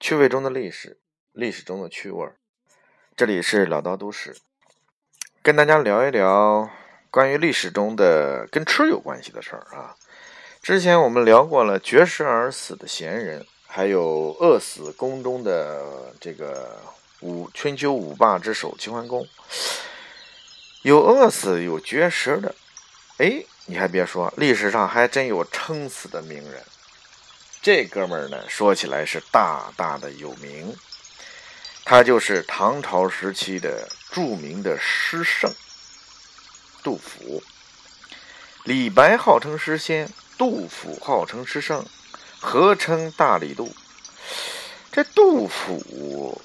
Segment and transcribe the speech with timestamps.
[0.00, 0.98] 趣味中的历史，
[1.32, 2.26] 历史中的趣味。
[3.14, 4.34] 这里是老刀都市，
[5.42, 6.70] 跟大家聊一聊
[7.10, 9.94] 关于历史中的跟吃有关系的事儿啊。
[10.62, 16.80] 之前我们聊过了绝食而死的贤人，还有饿死宫中的这个
[17.20, 19.28] 五春秋五霸之首齐桓公。
[20.80, 22.54] 有饿死有绝食的，
[23.18, 26.62] 哎，你还别说，历史上还真有撑死的名人。
[27.62, 30.74] 这哥们儿呢，说起来是大大的有名，
[31.84, 35.52] 他就是唐朝时期的著名的诗圣
[36.82, 37.42] 杜甫。
[38.64, 41.84] 李白号称诗仙，杜甫号称诗圣，
[42.40, 43.70] 合称大李杜。
[44.90, 46.40] 这杜甫，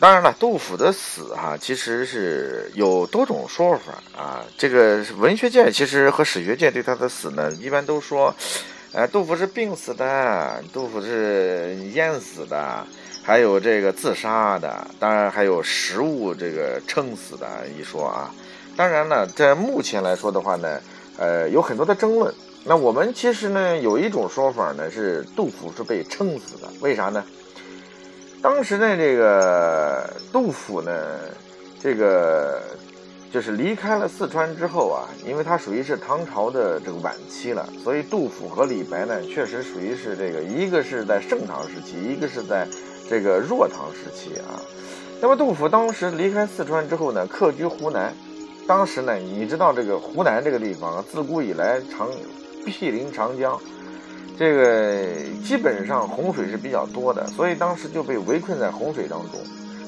[0.00, 4.42] 当然了，杜甫的死哈，其实是有多种说法啊。
[4.56, 8.34] 这个文学界其实和史学界对他的死呢，一般都说。
[8.94, 12.86] 哎，杜甫是病死的，杜甫是淹死的，
[13.24, 17.44] 还有这个自杀的，当然还有食物这个撑死的
[17.76, 18.32] 一说啊。
[18.76, 20.80] 当然了，在目前来说的话呢，
[21.18, 22.32] 呃，有很多的争论。
[22.64, 26.68] 那我们其实呢，有一种说法呢，是杜甫是被撑死的。
[26.80, 27.24] 为啥呢？
[28.40, 30.92] 当时呢，这个杜甫呢，
[31.82, 32.62] 这个。
[33.34, 42.64] 就是离开了四川之后啊，因为他属于是唐朝的这个晚期了，所以杜甫和李白呢，确实属于是这个一个是在盛唐时期，一个是在
[43.10, 44.62] 这个弱唐时期啊。
[45.20, 48.14] 那么杜甫当时离开四川之后呢，客居湖南。
[48.68, 52.08] 当时呢，你知道这个湖南这个地方，自古以来长
[52.64, 53.60] 毗邻长江，
[54.38, 55.02] 这个
[55.44, 59.40] 基本上洪水是比较多的，所以当时就被围困在洪水当中，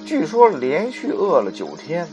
[0.04, 2.04] 据说连续饿了九天。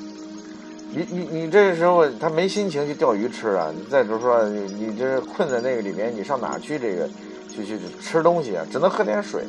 [0.96, 3.74] 你你你这时候他没心情去钓鱼吃啊！
[3.90, 7.10] 再就是说，你你这困在那个里面，你上哪去这个
[7.50, 8.64] 去去吃东西啊？
[8.72, 9.44] 只能喝点水。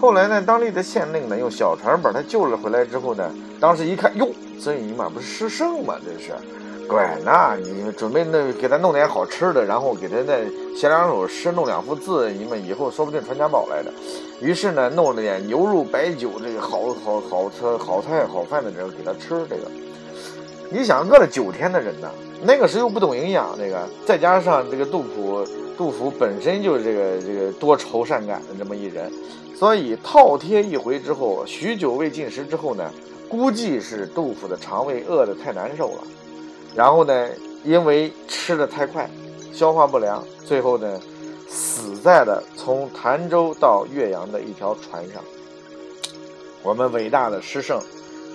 [0.00, 3.30] 后来呢，当地的县令呢用小船把他救了回来之后呢，
[3.60, 4.28] 当时一看，哟，
[4.60, 5.94] 这尼玛不是诗圣吗？
[6.04, 6.32] 这是，
[6.88, 10.44] 乖呐，你准备那给他弄点好吃的，然后给他再
[10.76, 13.92] 写两首诗，弄两幅字，你们以后说不定传家宝来的。
[14.40, 19.70] 于是呢，弄了点牛肉白酒，这个好好好吃好菜好饭的这个给他吃这个。
[20.74, 22.10] 你想饿了九天的人呢？
[22.42, 25.46] 那个时候又不懂营养，这个再加上这个杜甫，
[25.78, 29.08] 杜甫本身就是这个这个多愁善感的这么一人，
[29.56, 32.90] 所以套贴一回之后，许久未进食之后呢，
[33.28, 36.02] 估计是杜甫的肠胃饿得太难受了，
[36.74, 37.28] 然后呢，
[37.62, 39.08] 因为吃的太快，
[39.52, 41.00] 消化不良，最后呢，
[41.48, 45.22] 死在了从潭州到岳阳的一条船上。
[46.64, 47.80] 我们伟大的诗圣。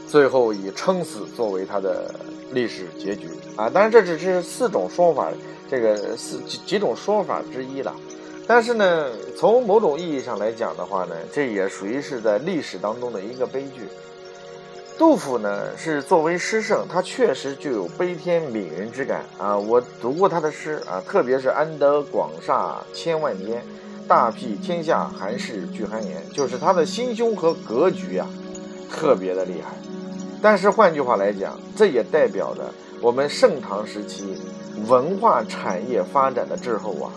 [0.09, 2.13] 最后以撑死作为他的
[2.51, 3.69] 历史结局啊！
[3.69, 5.29] 当然这只是四种说法，
[5.69, 7.95] 这个四几几种说法之一了。
[8.47, 13.87] 但是呢，从某种意义上来讲的话呢，这也属于是在历史当中的一个悲剧。
[14.97, 19.55] 杜甫呢是作为诗圣，他确实具有悲天悯人之感啊！
[19.55, 23.63] 我读过他的诗啊，特别是“安得广厦千万间，
[24.07, 28.27] 大庇天下寒士俱寒颜”，就是他的心胸和格局啊，
[28.91, 29.77] 特别的厉害。
[30.41, 34.37] 但是换句话来讲，这也代表着我们盛唐时期
[34.87, 37.11] 文化产业发展的滞后啊！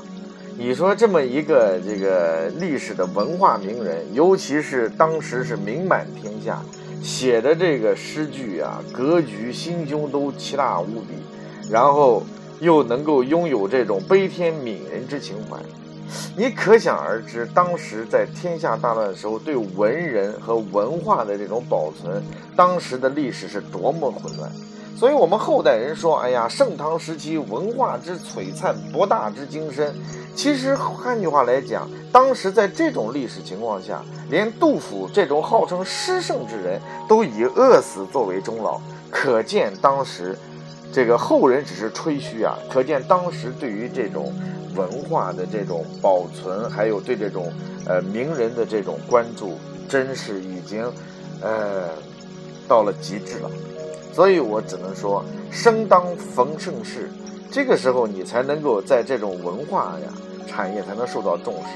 [0.59, 6.63] 你说这么一个这个历史的文化名人，尤其是当时是名满天下，
[7.03, 11.15] 写的这个诗句啊，格局、心胸都奇大无比，
[11.71, 12.23] 然后
[12.61, 15.57] 又能够拥有这种悲天悯人之情怀。
[16.37, 22.23] 你可想而知，当时在天下大乱的时候，对文人和文化的这种保存，
[22.57, 24.51] 当时的历史是多么混乱。
[24.97, 29.93] 所以，我们后代人说：“哎呀，盛唐时期文化之璀璨，博大之精深。”
[30.37, 38.81] 其实，换句话来讲，当时在这种历史情况下，连杜甫这种号称诗圣之人都以饿死作为终老，
[39.11, 40.39] 可见当时
[40.93, 42.57] 这个后人只是吹嘘啊！
[42.71, 44.33] 可见当时对于这种。
[44.75, 47.53] 文化的这种保存，还有对这种
[47.87, 49.59] 呃名人的这种关注，
[49.89, 50.85] 真是已经
[51.41, 51.89] 呃
[52.67, 53.51] 到了极致了。
[54.13, 57.11] 所以我只能说，生当逢盛世，
[57.51, 60.09] 这个时候你才能够在这种文化呀
[60.47, 61.69] 产业才能受到重视。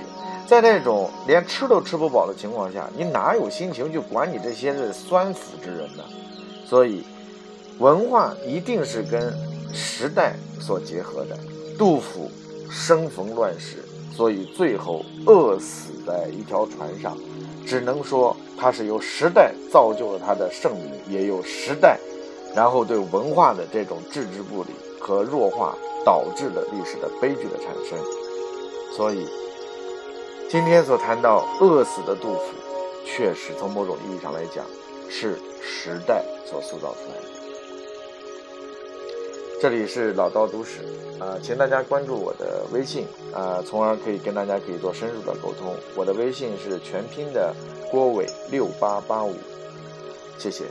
[0.47, 6.05] 在这种连吃都吃不饱的情况下，你哪有心情去管你这些酸腐之人呢？
[6.65, 7.03] 所以，
[7.79, 9.35] 文化一定是跟
[9.73, 11.37] 时代所结合的。
[11.77, 12.31] 杜甫。
[12.71, 13.85] 生逢乱世，
[14.15, 17.17] 所以最后饿死在一条船上，
[17.67, 21.99] 只能说他是由时代造就了他的盛名，也有时代，
[22.55, 24.71] 然后对文化的这种置之不理
[25.01, 27.99] 和弱化，导致了历史的悲剧的产生。
[28.97, 29.27] 所以，
[30.49, 32.55] 今天所谈到饿死的杜甫，
[33.05, 34.65] 确实从某种意义上来讲，
[35.09, 37.46] 是时代所塑造出来的。
[39.59, 40.83] 这里是老刀读史，
[41.19, 45.75] 啊，请大家关注我的微信，啊，从而可以跟大家可以做深入的沟通。
[45.97, 47.55] 我的微信是全拼的
[47.91, 49.35] 郭伟六八八五，
[50.39, 50.65] 谢谢。